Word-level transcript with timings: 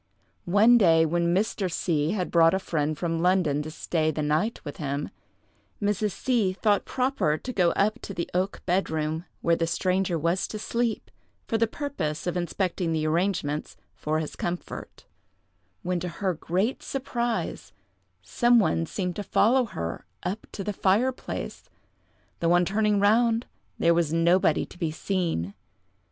One 0.49 0.79
day, 0.79 1.05
when 1.05 1.27
Mr. 1.31 1.71
C—— 1.71 2.13
had 2.13 2.31
brought 2.31 2.55
a 2.55 2.57
friend 2.57 2.97
from 2.97 3.19
London 3.19 3.61
to 3.61 3.69
stay 3.69 4.09
the 4.09 4.23
night 4.23 4.59
with 4.65 4.77
him, 4.77 5.11
Mrs. 5.79 6.13
C—— 6.13 6.53
thought 6.53 6.85
proper 6.85 7.37
to 7.37 7.53
go 7.53 7.69
up 7.73 7.99
to 8.01 8.11
the 8.15 8.27
oak 8.33 8.63
bed 8.65 8.89
room, 8.89 9.25
where 9.41 9.55
the 9.55 9.67
stranger 9.67 10.17
was 10.17 10.47
to 10.47 10.57
sleep, 10.57 11.11
for 11.47 11.59
the 11.59 11.67
purpose 11.67 12.25
of 12.25 12.35
inspecting 12.35 12.93
the 12.93 13.05
arrangements 13.05 13.77
for 13.93 14.17
his 14.17 14.35
comfort, 14.35 15.05
when, 15.83 15.99
to 15.99 16.07
her 16.09 16.33
great 16.33 16.81
surprise, 16.81 17.71
some 18.23 18.57
one 18.57 18.87
seemed 18.87 19.15
to 19.17 19.23
follow 19.23 19.65
her 19.65 20.07
up 20.23 20.47
to 20.53 20.63
the 20.63 20.73
fireplace, 20.73 21.69
though, 22.39 22.53
on 22.53 22.65
turning 22.65 22.99
round, 22.99 23.45
there 23.77 23.93
was 23.93 24.11
nobody 24.11 24.65
to 24.65 24.79
be 24.79 24.89
seen. 24.89 25.53